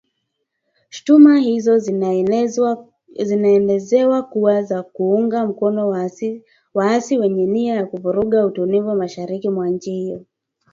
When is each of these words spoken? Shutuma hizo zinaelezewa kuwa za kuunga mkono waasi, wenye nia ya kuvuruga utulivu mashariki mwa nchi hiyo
Shutuma 0.89 1.39
hizo 1.39 1.77
zinaelezewa 3.15 4.23
kuwa 4.23 4.63
za 4.63 4.83
kuunga 4.83 5.45
mkono 5.45 5.87
waasi, 6.73 7.17
wenye 7.19 7.45
nia 7.45 7.75
ya 7.75 7.85
kuvuruga 7.85 8.45
utulivu 8.45 8.95
mashariki 8.95 9.49
mwa 9.49 9.69
nchi 9.69 9.91
hiyo 9.91 10.25